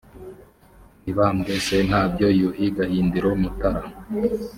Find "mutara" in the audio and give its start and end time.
3.41-3.81